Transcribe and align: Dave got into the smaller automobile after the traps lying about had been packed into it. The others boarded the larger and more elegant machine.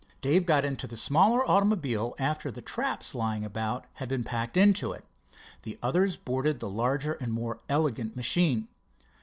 Dave 0.19 0.47
got 0.47 0.65
into 0.65 0.87
the 0.87 0.97
smaller 0.97 1.47
automobile 1.47 2.15
after 2.17 2.49
the 2.49 2.59
traps 2.59 3.13
lying 3.13 3.45
about 3.45 3.85
had 3.93 4.09
been 4.09 4.23
packed 4.23 4.57
into 4.57 4.91
it. 4.91 5.05
The 5.61 5.77
others 5.83 6.17
boarded 6.17 6.59
the 6.59 6.69
larger 6.71 7.13
and 7.13 7.31
more 7.31 7.59
elegant 7.69 8.15
machine. 8.15 8.67